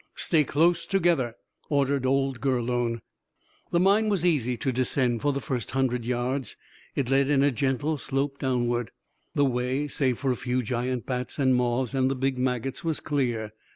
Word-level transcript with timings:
"Stay 0.15 0.43
close 0.43 0.87
together," 0.87 1.35
ordered 1.69 2.07
old 2.07 2.41
Gurlone. 2.41 3.01
The 3.69 3.79
mine 3.79 4.09
was 4.09 4.25
easy 4.25 4.57
to 4.57 4.71
descend 4.71 5.21
for 5.21 5.31
the 5.31 5.39
first 5.39 5.69
hundred 5.69 6.05
yards. 6.07 6.57
It 6.95 7.07
led 7.07 7.29
in 7.29 7.43
a 7.43 7.51
gentle 7.51 7.97
slope 7.97 8.39
downward. 8.39 8.89
The 9.35 9.45
way, 9.45 9.87
save 9.87 10.17
for 10.17 10.31
a 10.31 10.35
few 10.35 10.63
giant 10.63 11.05
bats 11.05 11.37
and 11.37 11.53
moths, 11.55 11.93
and 11.93 12.09
the 12.09 12.15
big 12.15 12.39
maggots, 12.39 12.83
was 12.83 12.99
clear. 12.99 13.51